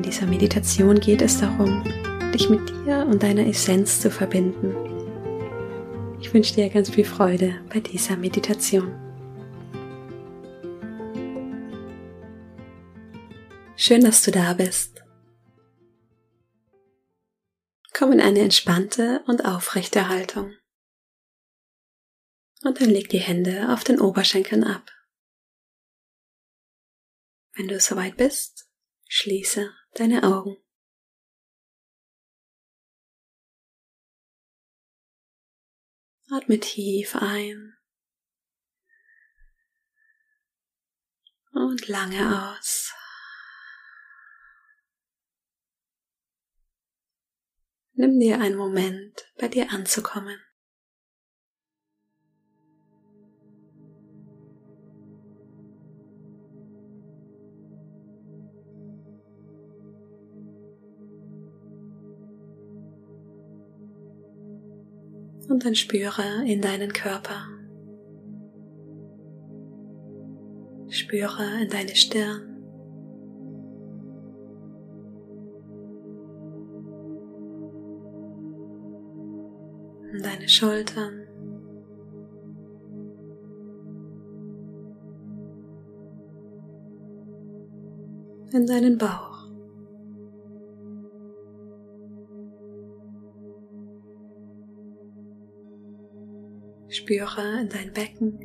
[0.00, 1.84] In dieser Meditation geht es darum,
[2.32, 4.74] dich mit dir und deiner Essenz zu verbinden.
[6.22, 8.94] Ich wünsche dir ganz viel Freude bei dieser Meditation.
[13.76, 15.04] Schön, dass du da bist.
[17.92, 20.54] Komm in eine entspannte und aufrechte Haltung.
[22.62, 24.90] Und dann leg die Hände auf den Oberschenkeln ab.
[27.52, 28.66] Wenn du soweit bist,
[29.06, 30.56] schließe deine Augen.
[36.30, 37.76] Atme tief ein
[41.52, 42.94] und lange aus.
[47.94, 50.40] Nimm dir einen Moment, bei dir anzukommen.
[65.60, 67.46] Und dann spüre in deinen Körper.
[70.88, 72.56] Spüre in deine Stirn.
[80.14, 81.26] In deine Schultern.
[88.54, 89.29] In deinen Bauch.
[96.90, 98.40] Spüre in dein Becken.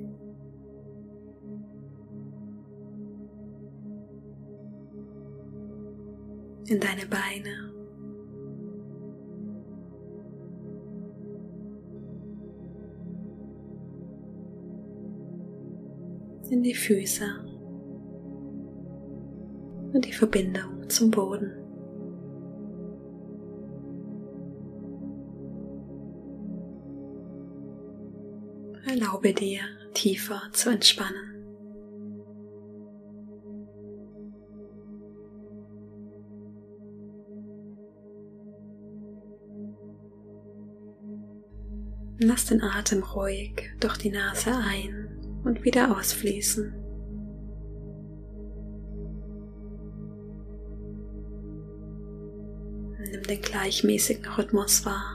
[6.68, 7.74] In deine Beine.
[16.52, 17.26] In die Füße
[19.94, 21.65] und die Verbindung zum Boden.
[29.06, 29.60] Erlaube dir,
[29.94, 31.32] tiefer zu entspannen.
[42.18, 46.74] Lass den Atem ruhig durch die Nase ein und wieder ausfließen.
[53.12, 55.15] Nimm den gleichmäßigen Rhythmus wahr.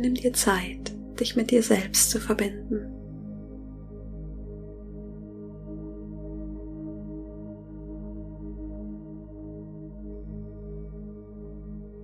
[0.00, 2.90] Nimm dir Zeit, dich mit dir selbst zu verbinden.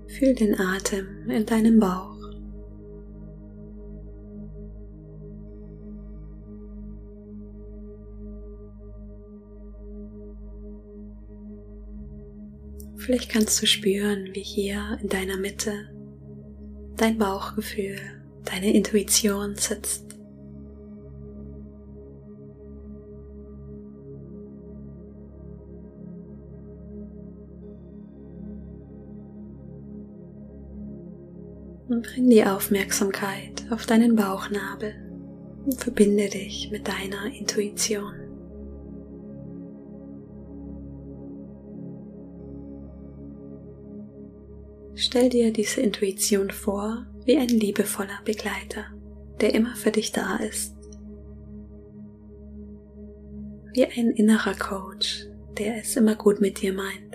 [0.09, 2.11] Fühl den Atem in deinem Bauch.
[12.97, 15.89] Vielleicht kannst du spüren, wie hier in deiner Mitte
[17.01, 17.99] dein Bauchgefühl,
[18.45, 20.07] deine Intuition sitzt.
[31.89, 34.95] Und bring die Aufmerksamkeit auf deinen Bauchnabel
[35.65, 38.20] und verbinde dich mit deiner Intuition.
[44.95, 48.87] Stell dir diese Intuition vor wie ein liebevoller Begleiter,
[49.41, 50.77] der immer für dich da ist.
[53.73, 55.27] Wie ein innerer Coach,
[55.59, 57.11] der es immer gut mit dir meint.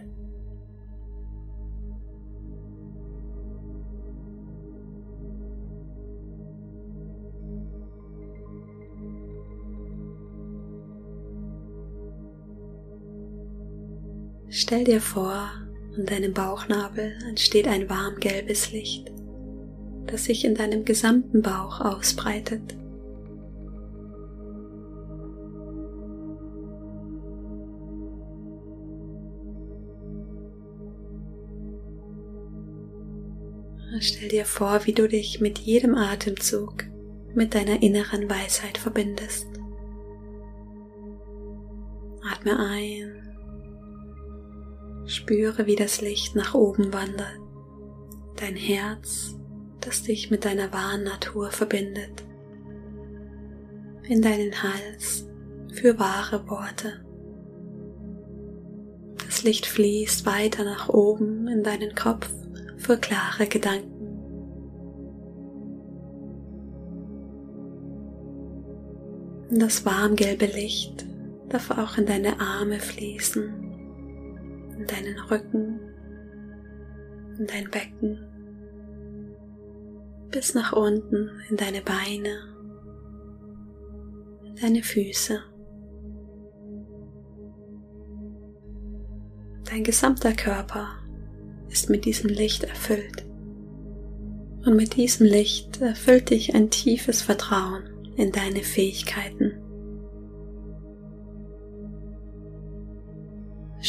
[14.48, 15.64] Stell dir vor,
[15.97, 19.12] an deinem Bauchnabel entsteht ein warm gelbes Licht,
[20.07, 22.75] das sich in deinem gesamten Bauch ausbreitet.
[34.00, 36.83] Stell dir vor, wie du dich mit jedem Atemzug
[37.33, 39.48] mit deiner inneren Weisheit verbindest.
[42.24, 43.25] Atme ein.
[45.06, 47.40] Spüre, wie das Licht nach oben wandert.
[48.38, 49.36] Dein Herz,
[49.81, 52.24] das dich mit deiner wahren Natur verbindet.
[54.07, 55.28] In deinen Hals
[55.72, 57.04] für wahre Worte.
[59.25, 62.30] Das Licht fließt weiter nach oben in deinen Kopf
[62.78, 63.96] für klare Gedanken.
[69.51, 71.06] Das warmgelbe Licht
[71.50, 73.64] darf auch in deine Arme fließen,
[74.86, 75.80] in deinen Rücken,
[77.40, 78.20] in dein Becken,
[80.30, 82.54] bis nach unten in deine Beine,
[84.44, 85.40] in deine Füße.
[89.70, 90.90] Dein gesamter Körper
[91.70, 93.26] ist mit diesem Licht erfüllt.
[94.66, 97.84] Und mit diesem Licht erfüllt dich ein tiefes Vertrauen
[98.16, 99.64] in deine Fähigkeiten.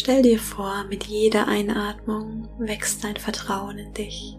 [0.06, 4.36] Stell dir vor, mit jeder Einatmung wächst dein Vertrauen in dich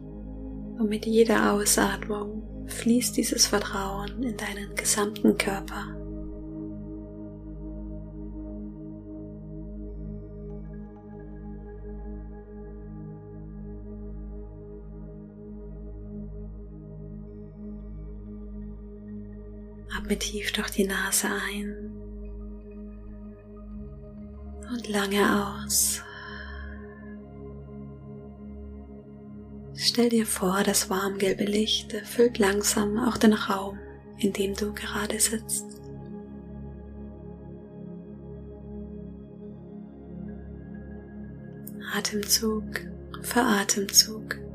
[0.80, 5.94] und mit jeder Ausatmung fließt dieses Vertrauen in deinen gesamten Körper.
[19.98, 21.97] Atme tief durch die Nase ein
[24.90, 26.02] lange aus.
[29.76, 33.78] Stell dir vor, das warmgelbe Licht erfüllt langsam auch den Raum,
[34.18, 35.66] in dem du gerade sitzt.
[41.94, 42.64] Atemzug
[43.22, 44.47] für Atemzug.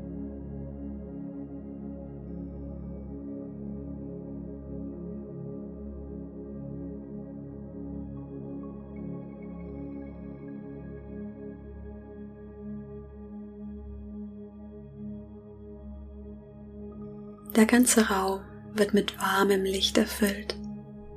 [17.55, 18.41] Der ganze Raum
[18.73, 20.57] wird mit warmem Licht erfüllt,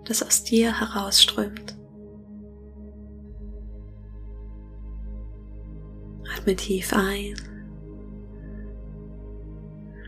[0.05, 1.75] das aus dir herausströmt.
[6.37, 7.35] Atme tief ein,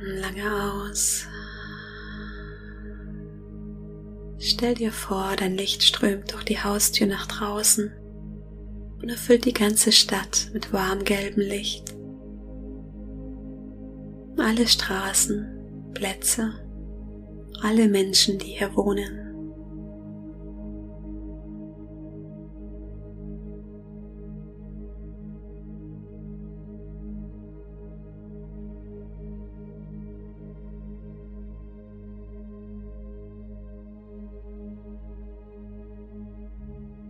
[0.02, 1.26] lange aus.
[4.38, 7.90] Stell dir vor, dein Licht strömt durch die Haustür nach draußen
[9.00, 11.96] und erfüllt die ganze Stadt mit warmgelbem Licht.
[14.36, 15.57] Alle Straßen
[15.94, 16.52] Plätze,
[17.62, 19.28] alle Menschen, die hier wohnen.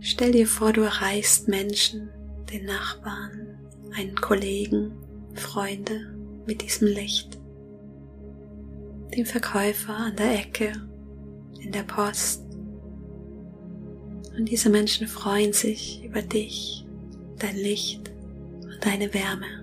[0.01, 2.09] Stell dir vor, du erreichst Menschen,
[2.51, 3.59] den Nachbarn,
[3.95, 4.91] einen Kollegen,
[5.35, 6.13] Freunde
[6.45, 7.38] mit diesem Licht
[9.15, 10.71] dem Verkäufer an der Ecke,
[11.59, 12.43] in der Post.
[14.37, 16.85] Und diese Menschen freuen sich über dich,
[17.37, 18.09] dein Licht
[18.63, 19.59] und deine Wärme.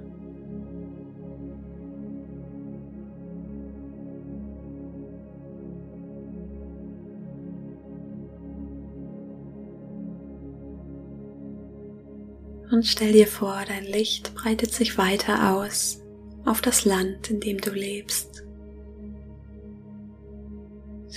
[12.71, 16.03] Und stell dir vor, dein Licht breitet sich weiter aus
[16.45, 18.46] auf das Land, in dem du lebst.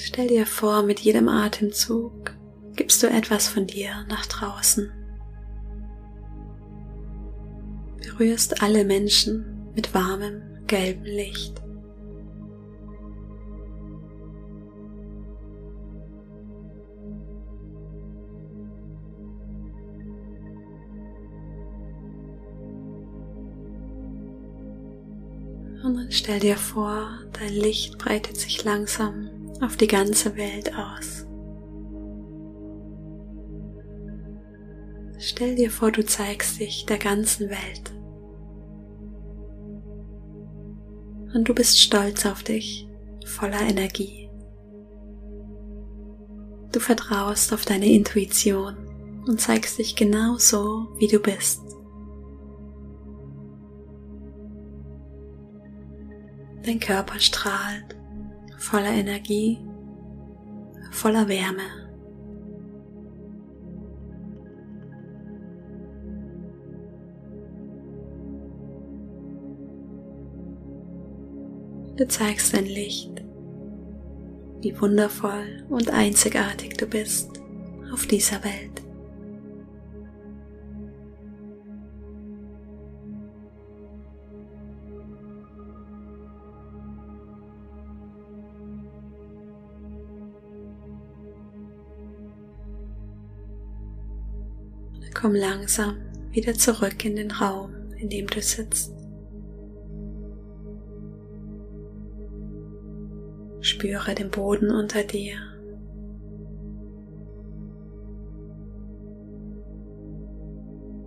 [0.02, 2.34] Stell dir vor, mit jedem Atemzug
[2.74, 4.90] gibst du etwas von dir nach draußen.
[7.98, 11.62] Berührst alle Menschen mit warmem, gelbem Licht.
[25.84, 29.30] Und dann stell dir vor, dein Licht breitet sich langsam
[29.62, 31.26] auf die ganze Welt aus.
[35.18, 37.94] Stell dir vor, du zeigst dich der ganzen Welt.
[41.34, 42.88] Und du bist stolz auf dich,
[43.26, 44.30] voller Energie.
[46.72, 48.78] Du vertraust auf deine Intuition
[49.28, 51.62] und zeigst dich genau so, wie du bist.
[56.64, 57.99] Dein Körper strahlt
[58.60, 59.58] voller Energie,
[60.92, 61.62] voller Wärme.
[71.96, 73.24] Du zeigst dein Licht,
[74.62, 77.42] wie wundervoll und einzigartig du bist
[77.92, 78.89] auf dieser Welt.
[95.20, 95.98] Komm langsam
[96.32, 98.94] wieder zurück in den Raum, in dem du sitzt.
[103.60, 105.36] Spüre den Boden unter dir.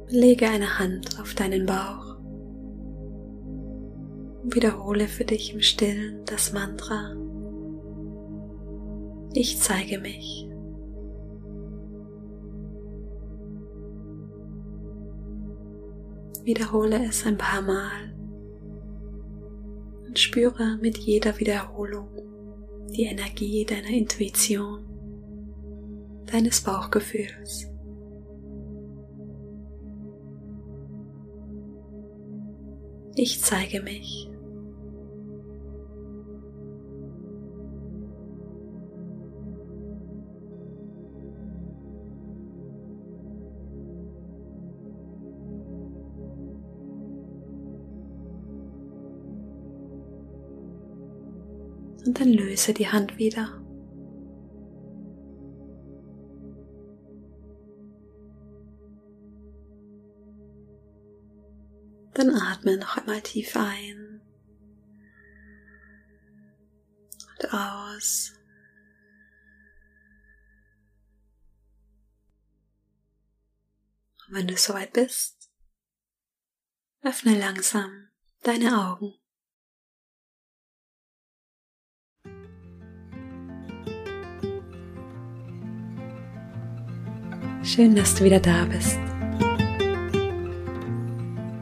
[0.08, 2.18] Lege eine Hand auf deinen Bauch.
[4.44, 7.16] Wiederhole für dich im Stillen das Mantra.
[9.32, 10.51] Ich zeige mich.
[16.44, 18.12] Wiederhole es ein paar Mal
[20.06, 22.08] und spüre mit jeder Wiederholung
[22.90, 24.84] die Energie deiner Intuition,
[26.26, 27.68] deines Bauchgefühls.
[33.14, 34.31] Ich zeige mich.
[52.04, 53.62] Und dann löse die Hand wieder.
[62.14, 64.20] Dann atme noch einmal tief ein
[67.30, 68.34] und aus.
[74.26, 75.50] Und wenn du soweit bist,
[77.02, 78.08] öffne langsam
[78.42, 79.21] deine Augen.
[87.64, 88.98] Schön, dass du wieder da bist.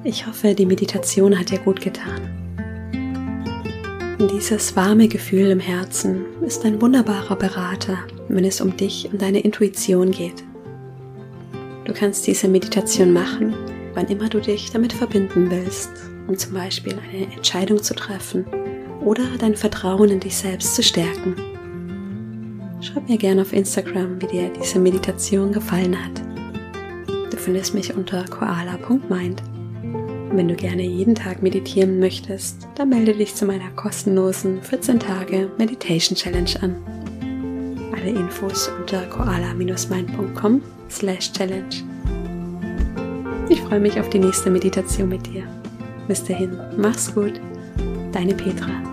[0.03, 2.23] Ich hoffe, die Meditation hat dir gut getan.
[4.19, 9.41] Dieses warme Gefühl im Herzen ist ein wunderbarer Berater, wenn es um dich und deine
[9.41, 10.43] Intuition geht.
[11.85, 13.55] Du kannst diese Meditation machen,
[13.93, 15.91] wann immer du dich damit verbinden willst,
[16.27, 18.47] um zum Beispiel eine Entscheidung zu treffen
[19.05, 21.50] oder dein Vertrauen in dich selbst zu stärken.
[22.81, 26.23] Schreib mir gerne auf Instagram, wie dir diese Meditation gefallen hat.
[27.31, 29.43] Du findest mich unter koala.mind.
[30.33, 35.51] Wenn du gerne jeden Tag meditieren möchtest, dann melde dich zu meiner kostenlosen 14 Tage
[35.59, 36.77] Meditation Challenge an.
[37.93, 41.85] Alle Infos unter koala-mind.com slash challenge.
[43.49, 45.43] Ich freue mich auf die nächste Meditation mit dir.
[46.09, 47.41] Bis dahin, mach's gut,
[48.13, 48.90] deine Petra.